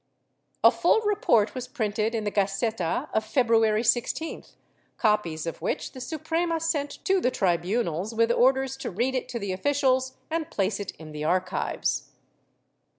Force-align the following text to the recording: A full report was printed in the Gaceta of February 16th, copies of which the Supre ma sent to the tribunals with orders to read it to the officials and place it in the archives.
A 0.63 0.71
full 0.71 1.01
report 1.01 1.53
was 1.53 1.67
printed 1.67 2.15
in 2.15 2.23
the 2.23 2.31
Gaceta 2.31 3.07
of 3.13 3.23
February 3.23 3.83
16th, 3.83 4.53
copies 4.97 5.45
of 5.45 5.61
which 5.61 5.91
the 5.91 5.99
Supre 5.99 6.47
ma 6.47 6.57
sent 6.57 7.05
to 7.05 7.21
the 7.21 7.29
tribunals 7.29 8.11
with 8.11 8.31
orders 8.31 8.77
to 8.77 8.89
read 8.89 9.13
it 9.13 9.29
to 9.29 9.37
the 9.37 9.51
officials 9.51 10.17
and 10.31 10.49
place 10.49 10.79
it 10.79 10.89
in 10.97 11.11
the 11.11 11.23
archives. 11.23 12.09